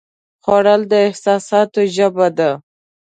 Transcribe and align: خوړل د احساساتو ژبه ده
خوړل 0.43 0.81
د 0.91 0.93
احساساتو 1.07 1.79
ژبه 1.95 2.27
ده 2.37 2.51